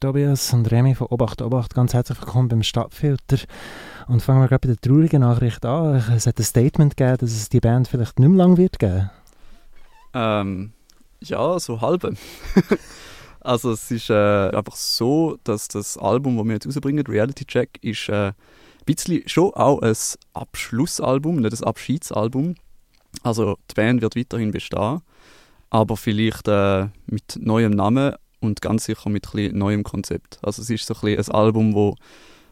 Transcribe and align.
Tobias 0.00 0.52
und 0.52 0.70
Remy 0.70 0.94
von 0.94 1.08
Obacht 1.08 1.42
Obacht, 1.42 1.74
ganz 1.74 1.92
herzlich 1.92 2.20
willkommen 2.20 2.48
beim 2.48 2.62
Stadtfilter. 2.62 3.38
Und 4.06 4.22
fangen 4.22 4.40
wir 4.40 4.46
gerade 4.46 4.68
bei 4.68 4.74
der 4.74 4.80
traurigen 4.80 5.22
Nachricht 5.22 5.66
an. 5.66 5.96
Es 6.14 6.28
hat 6.28 6.38
ein 6.38 6.44
Statement 6.44 6.96
gegeben, 6.96 7.16
dass 7.18 7.32
es 7.32 7.48
die 7.48 7.58
Band 7.58 7.88
vielleicht 7.88 8.20
nicht 8.20 8.28
mehr 8.28 8.38
lang 8.38 8.56
wird 8.56 8.78
geben. 8.78 9.10
Ähm, 10.14 10.72
ja, 11.20 11.58
so 11.58 11.80
halb. 11.80 12.04
also 13.40 13.72
es 13.72 13.90
ist 13.90 14.08
äh, 14.08 14.50
einfach 14.50 14.76
so, 14.76 15.36
dass 15.42 15.66
das 15.66 15.98
Album, 15.98 16.36
das 16.36 16.46
wir 16.46 16.52
jetzt 16.52 16.66
rausbringen, 16.68 17.04
Reality 17.04 17.44
Check, 17.44 17.80
ist 17.82 18.08
äh, 18.08 18.28
ein 18.28 18.34
bisschen 18.86 19.28
schon 19.28 19.52
auch 19.54 19.80
ein 19.82 19.96
Abschlussalbum, 20.32 21.40
nicht 21.40 21.60
ein 21.60 21.66
Abschiedsalbum. 21.66 22.54
Also 23.24 23.56
die 23.68 23.74
Band 23.74 24.02
wird 24.02 24.14
weiterhin 24.14 24.52
bestehen, 24.52 25.00
aber 25.70 25.96
vielleicht 25.96 26.46
äh, 26.46 26.86
mit 27.06 27.36
neuem 27.40 27.72
Namen 27.72 28.14
und 28.40 28.60
ganz 28.60 28.84
sicher 28.84 29.10
mit 29.10 29.32
ein 29.34 29.56
neuem 29.56 29.82
Konzept. 29.82 30.38
Also 30.42 30.62
es 30.62 30.70
ist 30.70 30.86
so 30.86 30.94
ein, 31.02 31.18
ein 31.18 31.28
Album, 31.30 31.74
wo 31.74 31.96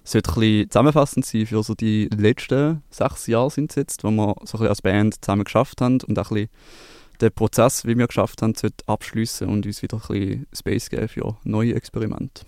sollte 0.04 0.40
ein 0.40 0.70
zusammenfassend 0.70 1.27
sein 1.27 1.46
für 1.46 1.62
so 1.62 1.74
die 1.74 2.08
letzten 2.16 2.82
sechs 2.90 3.27
Jahre 3.27 3.50
sind 3.50 3.70
es 3.70 3.77
jetzt, 3.77 4.04
wo 4.04 4.10
wir 4.10 4.36
so 4.44 4.58
ein 4.58 4.68
als 4.68 4.82
Band 4.82 5.24
zusammen 5.24 5.44
geschafft 5.44 5.80
haben 5.80 6.00
und 6.06 6.18
auch 6.18 6.30
ein 6.30 6.48
den 7.20 7.32
Prozess, 7.32 7.86
wie 7.86 7.96
wir 7.96 8.06
geschafft 8.06 8.42
haben, 8.42 8.54
sollte 8.54 8.86
abschließen 8.86 9.48
und 9.48 9.66
uns 9.66 9.82
wieder 9.82 9.96
ein 9.96 10.00
bisschen 10.08 10.46
Space 10.52 10.91
geben 10.91 11.08
für 11.08 11.36
neue 11.44 11.74
Experimente. 11.74 12.44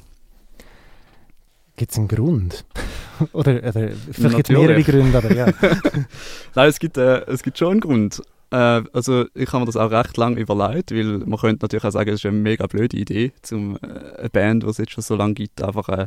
Gibt 1.76 1.92
es 1.92 1.98
einen 1.98 2.08
Grund? 2.08 2.64
oder, 3.32 3.58
oder 3.58 3.90
vielleicht 4.10 4.36
gibt 4.36 4.50
es 4.50 4.56
mehrere 4.56 4.82
Gründe, 4.82 5.16
aber 5.16 5.32
ja. 5.32 5.46
Nein, 6.54 6.68
es 6.68 6.78
gibt, 6.78 6.96
äh, 6.96 7.24
es 7.26 7.42
gibt 7.42 7.58
schon 7.58 7.72
einen 7.72 7.80
Grund. 7.80 8.20
Äh, 8.50 8.82
also 8.92 9.26
ich 9.34 9.52
habe 9.52 9.60
mir 9.60 9.66
das 9.66 9.76
auch 9.76 9.90
recht 9.90 10.16
lange 10.16 10.40
überlegt, 10.40 10.92
weil 10.92 11.18
man 11.18 11.38
könnte 11.38 11.64
natürlich 11.64 11.84
auch 11.84 11.90
sagen, 11.90 12.10
es 12.10 12.20
ist 12.20 12.26
eine 12.26 12.36
mega 12.36 12.66
blöde 12.66 12.96
Idee, 12.96 13.32
um 13.52 13.76
äh, 13.76 13.78
eine 14.18 14.30
Band, 14.30 14.62
die 14.62 14.68
es 14.68 14.78
jetzt 14.78 14.92
schon 14.92 15.04
so 15.04 15.16
lange 15.16 15.34
gibt, 15.34 15.62
einfach 15.62 15.88
äh, 15.88 16.06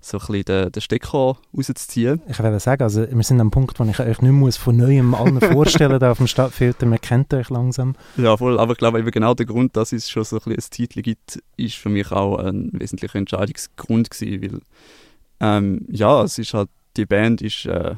so 0.00 0.18
ein 0.18 0.26
bisschen 0.26 0.44
den, 0.44 0.72
den 0.72 0.80
Stecker 0.80 1.36
rauszuziehen. 1.56 2.20
Ich 2.28 2.38
würde 2.38 2.60
sagen, 2.60 2.82
also 2.82 3.06
wir 3.10 3.22
sind 3.22 3.40
am 3.40 3.50
Punkt, 3.50 3.78
wo 3.78 3.84
ich 3.84 3.98
euch 3.98 4.22
nicht 4.22 4.32
mehr 4.32 4.52
von 4.52 4.76
neuem 4.76 5.14
allen 5.14 5.40
vorstellen 5.52 6.02
auf 6.02 6.18
dem 6.18 6.26
Stadtfilter. 6.26 6.86
Man 6.86 7.00
kennt 7.00 7.34
euch 7.34 7.50
langsam. 7.50 7.96
Ja, 8.16 8.36
voll. 8.36 8.58
Aber 8.58 8.72
ich 8.72 8.78
glaube, 8.78 9.00
eben 9.00 9.10
genau 9.10 9.34
der 9.34 9.46
Grund, 9.46 9.76
dass 9.76 9.92
es 9.92 10.08
schon 10.08 10.24
so 10.24 10.36
ein, 10.36 10.54
bisschen 10.54 10.56
ein 10.56 10.70
Titel 10.70 11.02
gibt, 11.02 11.42
ist 11.56 11.76
für 11.76 11.88
mich 11.88 12.12
auch 12.12 12.38
ein 12.38 12.70
wesentlicher 12.72 13.18
Entscheidungsgrund 13.18 14.10
gewesen, 14.10 14.42
weil 14.42 14.60
ähm, 15.40 15.86
ja, 15.90 16.22
es 16.22 16.38
ist 16.38 16.54
halt, 16.54 16.68
die 16.96 17.06
Band 17.06 17.42
ist 17.42 17.66
äh, 17.66 17.94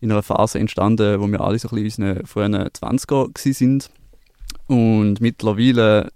in 0.00 0.12
einer 0.12 0.22
Phase 0.22 0.58
entstanden, 0.58 1.20
wo 1.20 1.26
wir 1.26 1.40
alle 1.40 1.58
so 1.58 1.68
ein 1.68 1.82
bisschen 1.82 2.04
in 2.04 2.10
unseren 2.10 2.26
frühen 2.26 2.54
20er 2.54 3.52
sind. 3.52 3.90
Und 4.66 5.20
mittlerweile 5.20 6.10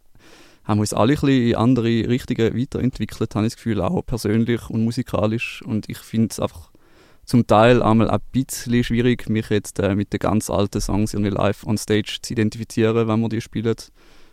haben 0.64 0.78
wir 0.78 0.82
uns 0.82 0.94
alle 0.94 1.14
ein 1.14 1.20
bisschen 1.20 1.48
in 1.48 1.56
andere 1.56 2.08
Richtungen 2.08 2.56
weiterentwickelt, 2.58 3.34
habe 3.34 3.46
ich 3.46 3.52
das 3.52 3.56
Gefühl, 3.56 3.80
auch 3.80 4.02
persönlich 4.02 4.70
und 4.70 4.84
musikalisch. 4.84 5.62
Und 5.62 5.88
ich 5.88 5.98
finde 5.98 6.28
es 6.30 6.40
einfach 6.40 6.70
zum 7.24 7.46
Teil 7.46 7.82
einmal 7.82 8.10
ein 8.10 8.20
bisschen 8.32 8.84
schwierig, 8.84 9.28
mich 9.28 9.48
jetzt 9.50 9.78
äh, 9.78 9.94
mit 9.94 10.12
den 10.12 10.18
ganz 10.18 10.50
alten 10.50 10.80
Songs 10.80 11.14
irgendwie 11.14 11.30
live 11.30 11.64
on 11.64 11.78
stage 11.78 12.18
zu 12.20 12.32
identifizieren, 12.32 13.08
wenn 13.08 13.20
wir 13.20 13.28
die 13.28 13.40
spielen. 13.40 13.76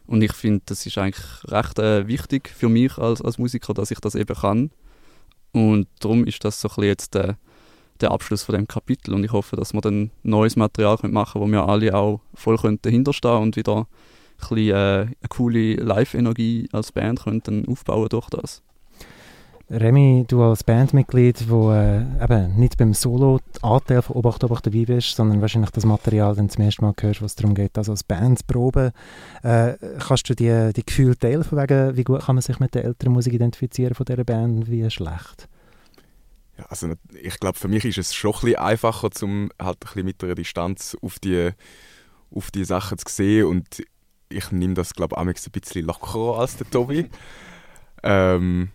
Und 0.06 0.24
ich 0.24 0.34
finde, 0.34 0.64
das 0.66 0.86
ist 0.86 0.98
eigentlich 0.98 1.24
recht 1.46 1.78
äh, 1.78 2.08
wichtig 2.08 2.50
für 2.50 2.68
mich 2.68 2.98
als, 2.98 3.22
als 3.22 3.38
Musiker, 3.38 3.74
dass 3.74 3.92
ich 3.92 4.00
das 4.00 4.16
eben 4.16 4.36
kann. 4.36 4.72
Und 5.52 5.88
darum 6.00 6.26
ist 6.26 6.44
das 6.44 6.62
so 6.62 6.68
ein 6.68 6.76
bisschen 6.76 6.84
jetzt 6.84 7.16
äh, 7.16 7.34
der 8.02 8.12
Abschluss 8.12 8.44
von 8.44 8.56
dem 8.56 8.68
Kapitel 8.68 9.14
und 9.14 9.24
ich 9.24 9.32
hoffe, 9.32 9.56
dass 9.56 9.74
wir 9.74 9.82
dann 9.82 10.12
neues 10.24 10.56
Material 10.56 10.98
machen 11.04 11.42
können, 11.42 11.46
wo 11.46 11.52
wir 11.52 11.68
alle 11.68 11.94
auch 11.96 12.22
voll 12.34 12.58
dahinterstehen 12.82 13.42
und 13.42 13.56
wieder 13.56 13.78
ein 13.78 13.86
bisschen, 14.40 14.70
äh, 14.70 14.74
eine 14.74 15.16
coole 15.30 15.76
Live-Energie 15.76 16.70
als 16.72 16.92
Band 16.92 17.24
könnten 17.24 17.68
aufbauen 17.68 18.10
durch 18.10 18.30
das. 18.30 18.62
Remy, 19.72 20.26
du 20.28 20.42
als 20.42 20.64
Bandmitglied, 20.64 21.48
wo 21.48 21.72
äh, 21.72 22.02
eben 22.24 22.56
nicht 22.56 22.78
beim 22.78 22.96
Solo-Anteil 22.96 24.02
von 24.02 24.16
Obacht 24.16 24.44
Obacht 24.44 24.66
dabei 24.66 24.86
bist, 24.86 25.16
sondern 25.16 25.42
wahrscheinlich 25.42 25.70
das 25.70 25.86
Material 25.86 26.36
dann 26.36 26.50
zum 26.50 26.64
ersten 26.64 26.84
Mal 26.84 26.96
hörst, 27.00 27.22
was 27.22 27.36
darum 27.36 27.54
geht, 27.54 27.78
also 27.78 27.92
als 27.92 28.04
Band 28.04 28.40
zu 28.40 28.46
proben, 28.48 28.92
äh, 29.44 29.74
kannst 30.00 30.28
du 30.28 30.34
die, 30.34 30.74
die 30.76 30.84
Gefühle 30.84 31.16
teilen, 31.16 31.44
von 31.44 31.60
wegen, 31.60 31.96
wie 31.96 32.04
gut 32.04 32.22
kann 32.22 32.36
man 32.36 32.42
sich 32.42 32.60
mit 32.60 32.74
der 32.74 32.84
älteren 32.84 33.14
Musik 33.14 33.34
identifizieren 33.34 33.94
von 33.94 34.06
dieser 34.08 34.24
Band 34.24 34.58
und 34.58 34.72
wie 34.72 34.90
schlecht? 34.90 35.49
Ja, 36.60 36.66
also 36.68 36.94
ich 37.14 37.40
glaube, 37.40 37.58
für 37.58 37.70
mich 37.70 37.86
ist 37.86 37.98
es 37.98 38.14
schon 38.14 38.34
ein 38.34 38.42
bisschen 38.42 38.56
einfacher, 38.58 39.10
um 39.22 39.50
halt 39.62 39.78
ein 39.96 40.06
mit 40.06 40.22
einer 40.22 40.36
Distanz 40.36 40.98
auf 41.02 41.18
die, 41.20 41.52
auf 42.32 42.52
die 42.52 42.66
Sachen 42.66 42.98
zu 42.98 43.06
sehen 43.08 43.46
und 43.46 43.82
ich 44.28 44.52
nehme 44.52 44.74
das, 44.74 44.94
glaube 44.94 45.16
ich, 45.16 45.22
ein 45.22 45.52
bisschen 45.52 45.86
lockerer 45.86 46.40
als 46.40 46.58
der 46.58 46.70
Tobi. 46.70 47.10
ähm, 48.04 48.72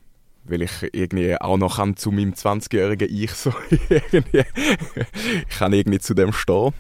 weil 0.47 0.63
ich 0.63 0.73
irgendwie 0.93 1.39
auch 1.41 1.57
noch 1.57 1.77
kann 1.77 1.97
zu 1.97 2.11
meinem 2.11 2.33
20-jährigen 2.33 3.09
Ich 3.11 3.33
so 3.33 3.53
irgendwie, 3.91 4.45
ich 5.49 5.59
kann 5.59 5.73
irgendwie 5.73 5.99
zu 5.99 6.15
dem 6.15 6.33
stehen. 6.33 6.73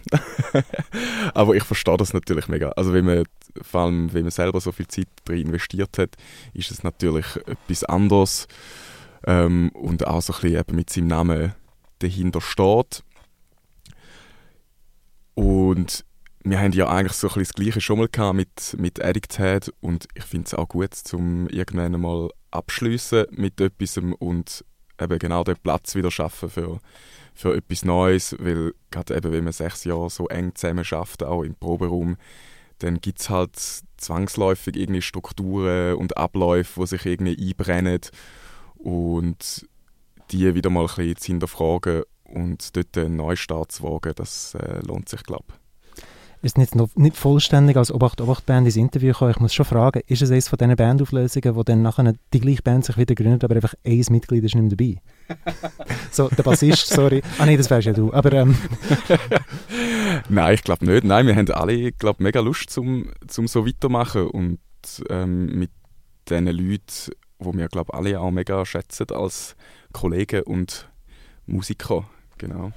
Aber 1.34 1.54
ich 1.54 1.64
verstehe 1.64 1.96
das 1.96 2.12
natürlich 2.12 2.48
mega. 2.48 2.70
Also 2.70 2.92
wenn 2.92 3.04
man, 3.04 3.24
vor 3.60 3.82
allem 3.82 4.12
wenn 4.12 4.22
man 4.22 4.30
selber 4.30 4.60
so 4.60 4.72
viel 4.72 4.88
Zeit 4.88 5.08
drin 5.24 5.46
investiert 5.46 5.98
hat, 5.98 6.16
ist 6.52 6.70
es 6.70 6.82
natürlich 6.82 7.26
etwas 7.46 7.84
anderes 7.84 8.48
ähm, 9.26 9.70
und 9.74 10.06
auch 10.06 10.22
so 10.22 10.32
ein 10.32 10.40
bisschen 10.40 10.60
eben 10.60 10.76
mit 10.76 10.90
seinem 10.90 11.06
Namen 11.08 11.54
dahinter 11.98 12.40
steht. 12.40 13.02
Und 15.34 16.04
wir 16.44 16.60
haben 16.60 16.72
ja 16.72 16.88
eigentlich 16.88 17.14
so 17.14 17.28
ein 17.28 17.34
bisschen 17.34 17.44
das 17.44 17.54
Gleiche 17.54 17.80
schon 17.80 17.98
mal 17.98 18.08
gehabt 18.08 18.36
mit, 18.36 18.76
mit 18.78 19.02
Addict 19.02 19.38
Head 19.38 19.72
und 19.80 20.06
ich 20.14 20.24
finde 20.24 20.46
es 20.46 20.54
auch 20.54 20.68
gut, 20.68 20.90
um 21.12 21.48
irgendwann 21.48 22.00
mal 22.00 22.28
abschließen 22.50 23.26
mit 23.30 23.60
etwas 23.60 23.98
und 23.98 24.64
eben 25.00 25.18
genau 25.18 25.42
den 25.42 25.56
Platz 25.56 25.94
wieder 25.94 26.10
schaffen 26.10 26.50
für, 26.50 26.78
für 27.34 27.56
etwas 27.56 27.84
Neues, 27.84 28.36
weil 28.38 28.74
gerade 28.90 29.16
eben, 29.16 29.32
wenn 29.32 29.44
man 29.44 29.52
sechs 29.52 29.84
Jahre 29.84 30.10
so 30.10 30.28
eng 30.28 30.54
zusammen 30.54 30.84
schafft, 30.84 31.22
auch 31.22 31.42
im 31.42 31.54
Proberaum, 31.54 32.16
dann 32.78 33.00
gibt 33.00 33.20
es 33.20 33.30
halt 33.30 33.58
zwangsläufig 33.96 34.76
irgendwie 34.76 35.02
Strukturen 35.02 35.94
und 35.94 36.16
Abläufe, 36.16 36.80
die 36.80 36.86
sich 36.86 37.06
irgendwie 37.06 37.50
einbrennen 37.50 38.00
und 38.84 39.66
die 40.30 40.54
wieder 40.54 40.70
mal 40.70 40.82
ein 40.82 40.86
bisschen 40.86 41.16
zu 41.16 41.26
hinterfragen 41.26 42.02
und 42.24 42.76
dort 42.76 42.96
einen 42.98 43.16
Neustart 43.16 43.72
zu 43.72 43.82
wagen, 43.82 44.12
das 44.14 44.54
äh, 44.54 44.80
lohnt 44.80 45.08
sich, 45.08 45.22
glaube 45.22 45.44
ich. 45.48 45.54
Ist 46.42 46.58
nicht, 46.58 46.74
noch, 46.74 46.90
nicht 46.94 47.16
vollständig 47.16 47.78
als 47.78 47.90
Obacht 47.90 48.20
Obacht 48.20 48.44
Band 48.44 48.66
ins 48.66 48.76
Interview 48.76 49.12
gekommen. 49.12 49.30
Ich 49.30 49.40
muss 49.40 49.54
schon 49.54 49.64
fragen, 49.64 50.02
ist 50.06 50.20
es 50.20 50.30
eines 50.30 50.48
von 50.48 50.58
diesen 50.58 50.76
Bandauflösungen, 50.76 51.56
wo 51.56 51.62
dann 51.62 51.80
nachher 51.80 52.12
die 52.34 52.40
gleiche 52.40 52.60
Band 52.60 52.84
sich 52.84 52.98
wieder 52.98 53.14
gründet, 53.14 53.44
aber 53.44 53.54
einfach 53.54 53.72
ein 53.82 54.04
Mitglied 54.10 54.44
ist 54.44 54.54
nicht 54.54 54.78
mehr 54.78 54.98
dabei? 55.30 55.78
so, 56.10 56.28
der 56.28 56.42
Bassist, 56.42 56.88
sorry. 56.88 57.22
Ah 57.38 57.46
nein, 57.46 57.56
das 57.56 57.70
wärst 57.70 57.86
ja 57.86 57.94
du. 57.94 58.12
Aber, 58.12 58.30
ähm. 58.34 58.54
Nein, 60.28 60.54
ich 60.54 60.62
glaube 60.62 60.84
nicht. 60.84 61.04
Nein, 61.04 61.26
wir 61.26 61.34
haben 61.34 61.50
alle, 61.50 61.92
glaube 61.92 62.22
mega 62.22 62.40
Lust 62.40 62.68
zum, 62.68 63.10
zum 63.26 63.48
so 63.48 63.66
weitermachen 63.66 64.26
und 64.26 64.58
ähm, 65.08 65.46
mit 65.58 65.70
diesen 66.28 66.46
Leuten 66.46 67.12
wo 67.38 67.52
wir 67.54 67.68
glaube 67.68 67.94
alle 67.94 68.20
auch 68.20 68.30
mega 68.30 68.64
schätzen 68.64 69.10
als 69.10 69.56
Kollegen 69.92 70.42
und 70.42 70.88
Musiker. 71.46 72.04
Genau. 72.38 72.72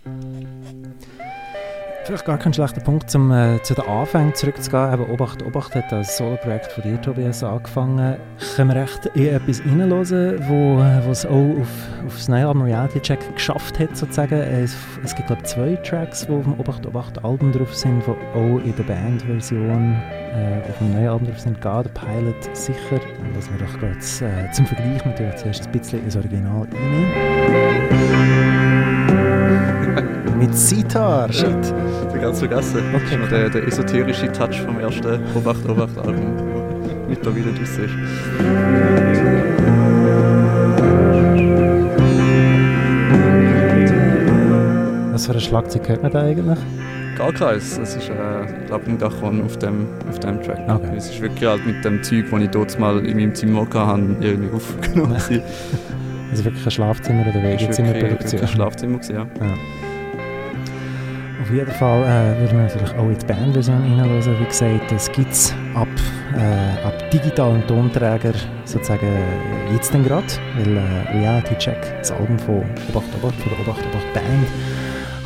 Vielleicht 2.07 2.23
gar 2.23 2.37
kein 2.37 2.53
schlechter 2.53 2.79
Punkt, 2.79 3.13
um 3.15 3.33
äh, 3.33 3.61
zu 3.63 3.73
den 3.73 3.85
Anfängen 3.85 4.33
zurückzugehen. 4.33 4.93
Eben 4.93 5.11
Obacht, 5.11 5.43
Obacht 5.43 5.75
hat 5.75 5.91
als 5.91 6.15
Solo-Projekt 6.15 6.71
von 6.71 6.81
dir, 6.81 7.01
Tobias, 7.01 7.43
angefangen. 7.43 8.15
Können 8.55 8.73
wir 8.73 8.81
echt 8.81 9.07
in 9.07 9.27
etwas 9.27 9.59
reinhören, 9.59 10.39
wo 10.47 11.11
es 11.11 11.25
auch 11.25 11.59
auf, 11.59 11.67
auf 12.05 12.15
das 12.15 12.29
neue 12.29 12.47
Album 12.47 12.61
Reality 12.61 13.01
Check 13.01 13.19
geschafft 13.35 13.77
hat, 13.77 13.97
sozusagen. 13.97 14.35
Es, 14.35 14.73
es 15.03 15.15
gibt, 15.15 15.27
glaube 15.27 15.43
zwei 15.43 15.75
Tracks, 15.75 16.25
die 16.25 16.31
auf 16.31 16.43
dem 16.43 16.57
Obacht, 16.57 16.85
Obacht 16.85 17.25
Album 17.25 17.51
drauf 17.51 17.75
sind, 17.75 18.01
die 18.07 18.11
auch 18.11 18.59
in 18.63 18.73
der 18.77 18.83
Bandversion 18.83 20.01
äh, 20.33 20.61
auf 20.69 20.77
dem 20.77 20.93
neuen 20.93 21.09
Album 21.09 21.27
drauf 21.27 21.41
sind. 21.41 21.59
Gar 21.59 21.83
der 21.83 21.89
Pilot 21.89 22.55
sicher. 22.55 23.01
Und 23.19 23.35
lassen 23.35 23.51
wir 23.59 23.67
doch 23.67 23.77
gerade 23.79 23.97
äh, 23.97 24.51
zum 24.53 24.65
Vergleich 24.65 25.03
natürlich 25.03 25.35
zuerst 25.35 25.65
ein 25.65 25.73
bisschen 25.73 26.01
ins 26.05 26.15
Original 26.15 26.65
rein 26.71 27.07
mit 30.37 30.55
Sitar. 30.55 31.31
Shit. 31.31 31.73
Ich 32.13 32.21
ganz 32.21 32.39
vergessen. 32.39 32.81
Das 32.93 33.03
ist 33.03 33.19
noch 33.19 33.29
der, 33.29 33.49
der 33.49 33.67
esoterische 33.67 34.31
Touch 34.31 34.61
vom 34.61 34.79
ersten 34.79 35.19
Obacht 35.35 35.67
Obacht 35.67 35.97
Album, 35.97 36.37
der 36.87 36.95
mittlerweile 37.09 37.53
draus 37.53 37.77
ist. 37.77 37.93
Was 45.11 45.25
für 45.25 45.33
ein 45.33 45.39
Schlagzeug 45.39 45.89
hört 45.89 46.03
man 46.03 46.11
da 46.11 46.21
eigentlich? 46.21 46.59
Gar 47.17 47.33
keins. 47.33 47.79
Es 47.79 47.95
ist, 47.95 48.09
äh, 48.09 48.13
glaube 48.67 48.91
ich, 48.91 48.97
Dachon 48.97 49.43
auf 49.43 49.57
dem, 49.57 49.87
auf 50.07 50.19
dem 50.19 50.41
Track. 50.43 50.59
Okay. 50.69 50.95
Es 50.95 51.09
ist 51.09 51.19
wirklich 51.19 51.49
halt 51.49 51.65
mit 51.65 51.83
dem 51.83 52.03
Zeug, 52.03 52.25
das 52.29 52.41
ich 52.41 52.49
dort 52.51 52.79
mal 52.79 53.03
in 53.03 53.17
meinem 53.17 53.33
Zimmer 53.33 53.61
hatte, 53.61 54.17
irgendwie 54.21 54.55
aufgenommen. 54.55 55.17
Also 56.29 56.43
wirklich 56.43 56.65
ein 56.65 56.71
Schlafzimmer 56.71 57.21
oder 57.21 57.41
Wegezimmerproduktion? 57.41 58.41
Ein 58.41 58.47
Schlafzimmer, 58.49 58.99
ja. 59.09 59.25
ja. 59.39 59.86
Auf 61.47 61.53
jeden 61.53 61.71
Fall 61.71 62.03
äh, 62.03 62.41
würden 62.41 62.57
wir 62.57 62.65
natürlich 62.65 62.93
auch 62.95 63.07
in 63.07 63.17
die 63.17 63.25
Bandversion 63.25 63.81
reinhören. 63.81 64.39
Wie 64.41 64.45
gesagt, 64.45 64.91
es 64.91 65.09
gibt 65.13 65.31
es 65.31 65.55
ab 65.75 65.87
äh, 66.35 66.85
ab 66.85 67.09
digitalen 67.09 67.65
Tonträger 67.67 68.33
sozusagen 68.65 69.07
jetzt 69.71 69.93
denn 69.93 70.03
gerade, 70.03 70.27
weil 70.57 70.75
äh, 70.75 71.17
Reality 71.17 71.55
Check, 71.57 71.77
das 71.99 72.11
Album 72.11 72.37
von 72.37 72.65
Obacht 72.89 73.07
Obacht, 73.23 73.35
von 73.35 73.49
der 73.49 73.59
Obacht 73.61 73.79
Obacht 73.79 74.13
Band, 74.13 74.47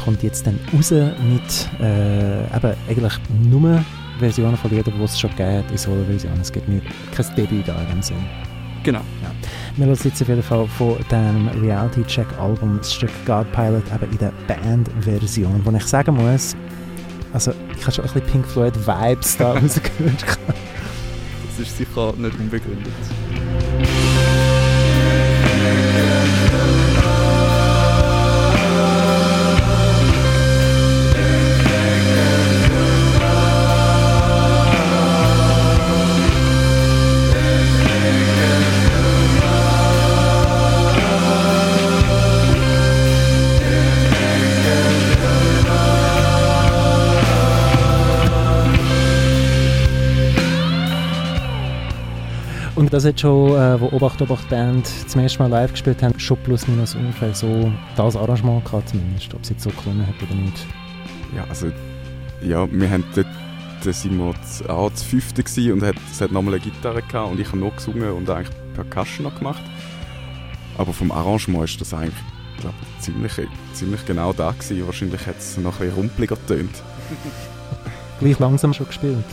kommt 0.06 0.22
jetzt 0.22 0.46
dann 0.46 0.60
raus 0.72 0.92
mit 0.92 1.70
äh, 1.80 2.56
eben 2.56 2.76
eigentlich 2.88 3.14
nur 3.50 3.84
Versionen 4.20 4.58
von 4.58 4.70
Liedern, 4.70 4.94
die 4.96 5.04
es 5.04 5.20
schon 5.20 5.32
gegeben 5.32 5.58
hat, 5.58 5.72
in 5.72 5.78
Solo-Versionen. 5.78 6.42
Es 6.42 6.52
gibt 6.52 6.70
nicht, 6.70 6.86
kein 7.16 7.36
Debüt 7.36 7.68
da 7.68 7.82
in 7.82 7.90
dem 7.90 8.02
Sinn. 8.04 8.51
Genau. 8.84 9.02
Ja. 9.22 9.32
Wir 9.78 9.86
hören 9.86 10.00
jetzt 10.04 10.22
auf 10.22 10.28
jeden 10.28 10.44
Fall 10.44 10.68
von 10.68 10.98
dem 11.12 11.48
Reality 11.62 12.04
Check 12.04 12.28
Album 12.40 12.78
das 12.80 12.94
Stück 12.94 13.12
God 13.26 13.52
Pilot 13.52 13.84
eben 13.94 14.12
in 14.12 14.18
der 14.18 14.34
Band-Version, 14.48 15.62
wo 15.64 15.72
ich 15.72 15.84
sagen 15.84 16.16
muss, 16.16 16.56
also 17.34 17.54
ich 17.78 17.82
habe 17.84 17.92
schon 17.92 18.06
ein 18.06 18.14
bisschen 18.14 18.28
Pink 18.30 18.48
Floyd 18.48 18.76
Vibes 18.76 19.38
da 19.38 19.52
rausgehört. 19.54 20.26
Das 21.48 21.60
ist 21.60 21.78
sicher 21.78 22.14
nicht 22.18 22.40
unbegründet. 22.40 22.94
Und 52.82 52.92
das 52.92 53.06
hat 53.06 53.20
schon, 53.20 53.52
äh, 53.52 53.80
wo 53.80 53.96
Obacht 53.96 54.24
Obacht 54.24 54.50
Band 54.50 54.88
zum 54.88 55.22
ersten 55.22 55.44
Mal 55.44 55.52
live 55.52 55.70
gespielt 55.70 56.02
haben, 56.02 56.20
schon 56.20 56.36
plus 56.38 56.68
minus 56.68 56.96
ungefähr 56.96 57.32
so 57.32 57.72
das 57.96 58.16
Arrangement 58.16 58.66
gehabt 58.66 58.90
zumindest, 58.90 59.32
ob 59.36 59.44
es 59.44 59.50
jetzt 59.50 59.62
so 59.62 59.70
gelungen 59.70 60.08
hat 60.08 60.16
oder 60.24 60.34
nicht. 60.34 60.66
Ja, 61.36 61.46
also, 61.48 61.68
ja, 62.42 62.68
wir 62.72 62.90
haben 62.90 63.04
dort, 63.14 63.28
da 63.84 63.94
sind 63.94 64.18
wir 64.18 64.34
zu, 64.42 64.68
ah, 64.68 64.90
zu 64.92 65.06
fünften 65.06 65.44
gewesen 65.44 65.74
und 65.74 65.84
hat, 65.84 65.94
es 66.12 66.22
hat 66.22 66.32
nochmal 66.32 66.56
eine 66.56 66.64
Gitarre 66.64 67.04
gehabt 67.04 67.32
und 67.32 67.40
ich 67.40 67.50
habe 67.50 67.60
noch 67.60 67.76
gesungen 67.76 68.14
und 68.14 68.28
eigentlich 68.28 68.50
Percussion 68.74 69.28
noch 69.28 69.38
gemacht. 69.38 69.62
Aber 70.80 70.92
vom 70.92 71.12
Arrangement 71.12 71.66
ist 71.66 71.80
das 71.80 71.94
eigentlich, 71.94 72.16
glaube 72.62 72.74
ziemlich, 73.00 73.34
ziemlich 73.74 74.04
genau 74.08 74.34
da 74.34 74.54
gewesen. 74.54 74.88
Wahrscheinlich 74.88 75.28
hat 75.28 75.38
es 75.38 75.56
noch 75.60 75.74
ein 75.74 75.86
bisschen 75.86 75.96
rumpeliger 75.98 76.36
getönt. 76.36 76.82
Gleich 78.20 78.40
langsam 78.40 78.74
schon 78.74 78.88
gespielt? 78.88 79.26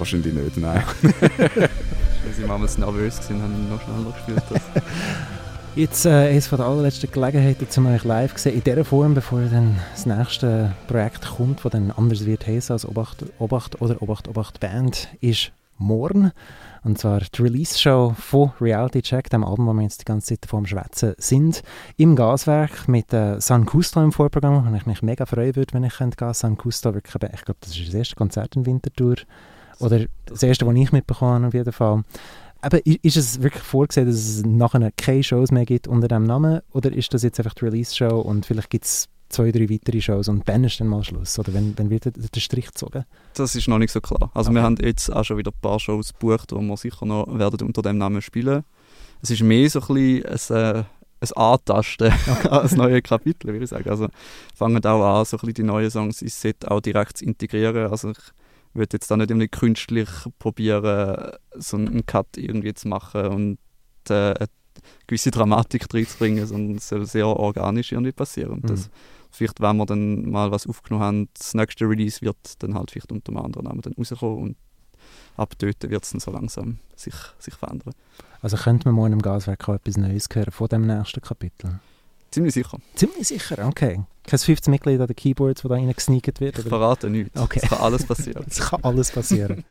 Wahrscheinlich 0.00 0.32
nicht, 0.32 0.56
nein. 0.56 0.82
Weil 1.02 2.34
sie 2.34 2.46
damals 2.46 2.78
nervös 2.78 3.20
waren, 3.28 3.42
haben 3.42 3.68
wir 3.68 3.76
noch 3.76 3.82
schneller 3.82 4.12
gespielt. 4.12 4.42
Das. 4.48 4.82
Jetzt 5.76 6.06
äh, 6.06 6.30
eines 6.30 6.46
von 6.46 6.58
der 6.58 6.66
allerletzten 6.66 7.12
Gelegenheiten, 7.12 7.66
um 7.76 7.86
euch 7.86 8.02
live 8.04 8.34
zu 8.34 8.44
sehen, 8.44 8.54
in 8.54 8.64
dieser 8.64 8.84
Form, 8.84 9.12
bevor 9.12 9.40
dann 9.42 9.76
das 9.92 10.06
nächste 10.06 10.72
Projekt 10.88 11.26
kommt, 11.36 11.62
das 11.64 11.72
dann 11.72 11.90
anders 11.90 12.24
wird 12.24 12.46
heißen 12.46 12.72
als 12.72 12.88
Obacht, 12.88 13.26
Obacht 13.38 13.82
oder 13.82 14.00
Obacht 14.00 14.26
Obacht 14.26 14.58
Band, 14.58 15.08
ist 15.20 15.52
morgen. 15.76 16.32
Und 16.82 16.98
zwar 16.98 17.20
die 17.20 17.42
Release-Show 17.42 18.14
von 18.18 18.52
Reality 18.58 19.02
Check, 19.02 19.28
dem 19.28 19.44
Album, 19.44 19.66
wo 19.66 19.74
wir 19.74 19.82
jetzt 19.82 20.00
die 20.00 20.06
ganze 20.06 20.28
Zeit 20.28 20.48
vor 20.48 20.60
dem 20.60 20.66
Schwätzen 20.66 21.14
sind, 21.18 21.62
im 21.98 22.16
Gaswerk 22.16 22.88
mit 22.88 23.12
äh, 23.12 23.38
San 23.38 23.66
Custo 23.66 24.02
im 24.02 24.12
Vorprogramm, 24.12 24.66
wo 24.66 24.74
ich 24.74 24.86
mich 24.86 25.02
mega 25.02 25.26
freuen 25.26 25.56
würde, 25.56 25.74
wenn 25.74 25.84
ich 25.84 25.94
könnte 25.94 26.16
gehen. 26.16 26.32
San 26.32 26.56
Custo, 26.56 26.94
wirklich, 26.94 27.14
ich 27.14 27.44
glaube, 27.44 27.58
das 27.60 27.76
ist 27.76 27.88
das 27.88 27.94
erste 27.94 28.16
Konzert 28.16 28.56
in 28.56 28.64
Winterthur. 28.64 29.16
Oder 29.80 30.06
das 30.26 30.42
erste, 30.42 30.64
das 30.64 30.74
ich 30.74 30.92
mitbekommen 30.92 31.34
habe, 31.34 31.46
auf 31.48 31.54
jeden 31.54 31.72
Fall. 31.72 32.04
Aber 32.62 32.78
ist 32.84 33.16
es 33.16 33.42
wirklich 33.42 33.62
vorgesehen, 33.62 34.06
dass 34.06 34.16
es 34.16 34.44
nachher 34.44 34.90
keine 34.96 35.22
Shows 35.22 35.50
mehr 35.50 35.64
gibt 35.64 35.88
unter 35.88 36.08
diesem 36.08 36.24
Namen? 36.24 36.60
Oder 36.72 36.92
ist 36.92 37.12
das 37.14 37.22
jetzt 37.22 37.40
einfach 37.40 37.54
die 37.54 37.64
Release-Show 37.64 38.20
und 38.20 38.44
vielleicht 38.44 38.68
gibt 38.68 38.84
es 38.84 39.08
zwei, 39.30 39.50
drei 39.50 39.70
weitere 39.70 40.00
Shows 40.00 40.28
und 40.28 40.46
dann 40.46 40.64
ist 40.64 40.78
dann 40.78 40.88
mal 40.88 41.02
Schluss? 41.02 41.38
Oder 41.38 41.54
wenn, 41.54 41.76
wenn 41.78 41.88
wird 41.88 42.04
der 42.04 42.40
Strich 42.40 42.66
gezogen? 42.66 43.04
Das 43.34 43.56
ist 43.56 43.66
noch 43.68 43.78
nicht 43.78 43.92
so 43.92 44.00
klar. 44.00 44.30
Also 44.34 44.50
okay. 44.50 44.56
wir 44.56 44.62
haben 44.62 44.76
jetzt 44.82 45.10
auch 45.10 45.24
schon 45.24 45.38
wieder 45.38 45.52
ein 45.52 45.60
paar 45.62 45.80
Shows 45.80 46.12
gebucht, 46.12 46.50
die 46.50 46.56
wir 46.56 46.76
sicher 46.76 47.06
noch 47.06 47.26
werden 47.38 47.66
unter 47.66 47.80
dem 47.80 47.96
Namen 47.96 48.20
spielen. 48.20 48.64
Es 49.22 49.30
ist 49.30 49.42
mehr 49.42 49.68
so 49.70 49.80
ein 49.80 49.94
bisschen 49.94 50.56
ein, 50.56 50.76
äh, 50.76 50.84
ein 51.20 51.32
Antasten 51.34 52.12
als 52.50 52.76
neue 52.76 53.00
Kapitel, 53.00 53.52
würde 53.52 53.64
ich 53.64 53.70
sagen. 53.70 53.88
Also 53.88 54.08
fangen 54.54 54.84
auch 54.84 55.20
an, 55.20 55.24
so 55.24 55.36
ein 55.36 55.40
bisschen 55.40 55.54
die 55.54 55.62
neuen 55.62 55.90
Songs 55.90 56.20
ins 56.20 56.40
Set 56.40 56.68
auch 56.68 56.80
direkt 56.80 57.18
zu 57.18 57.24
integrieren. 57.24 57.90
Also 57.90 58.10
ich 58.10 58.18
würde 58.74 58.96
jetzt 58.96 59.10
da 59.10 59.16
nicht 59.16 59.30
irgendwie 59.30 59.48
künstlich 59.48 60.08
probieren, 60.38 61.32
so 61.56 61.76
einen 61.76 62.06
Cut 62.06 62.36
irgendwie 62.36 62.74
zu 62.74 62.88
machen 62.88 63.26
und 63.26 63.58
äh, 64.08 64.34
eine 64.34 64.48
gewisse 65.06 65.30
Dramatik 65.30 65.92
reinzubringen, 65.92 66.46
sondern 66.46 66.76
es 66.76 66.88
soll 66.88 67.06
sehr 67.06 67.26
organisch 67.26 67.92
irgendwie 67.92 68.12
passieren. 68.12 68.52
Und 68.52 68.70
das, 68.70 68.86
mhm. 68.86 68.92
vielleicht, 69.30 69.60
wenn 69.60 69.76
wir 69.76 69.86
dann 69.86 70.30
mal 70.30 70.50
was 70.50 70.66
aufgenommen 70.66 71.04
haben, 71.04 71.28
das 71.34 71.54
nächste 71.54 71.88
Release 71.88 72.20
wird 72.22 72.62
dann 72.62 72.74
halt 72.74 72.90
vielleicht 72.90 73.12
unter 73.12 73.32
einem 73.32 73.44
anderen 73.44 73.66
Namen 73.66 73.80
dann 73.82 73.94
rauskommen 73.94 74.38
und 74.38 74.56
ab 75.36 75.54
dort 75.58 75.88
wird 75.88 76.04
es 76.04 76.10
dann 76.10 76.20
so 76.20 76.30
langsam 76.30 76.78
sich, 76.96 77.14
sich 77.38 77.54
verändern. 77.54 77.94
Also 78.42 78.56
könnte 78.56 78.88
man 78.88 78.94
morgen 78.94 79.14
im 79.14 79.22
Gaswerk 79.22 79.68
auch 79.68 79.74
etwas 79.74 79.96
Neues 79.96 80.28
hören 80.32 80.50
von 80.50 80.68
dem 80.68 80.86
nächsten 80.86 81.20
Kapitel? 81.20 81.80
Ziemlich 82.30 82.54
sicher. 82.54 82.78
Ziemlich 82.94 83.26
sicher, 83.26 83.66
okay. 83.66 84.00
Kein 84.24 84.38
15 84.38 84.70
Mitglied 84.70 85.00
an 85.00 85.08
den 85.08 85.16
Keyboards, 85.16 85.64
wo 85.64 85.68
da 85.68 85.74
reingesneakt 85.74 86.40
wird? 86.40 86.58
Ich 86.58 86.64
verrate 86.64 87.10
nichts. 87.10 87.36
Okay. 87.38 87.60
Es 87.62 87.68
kann 87.68 87.78
alles 87.78 88.06
passieren. 88.06 88.44
es 88.48 88.60
kann 88.60 88.84
alles 88.84 89.10
passieren. 89.10 89.56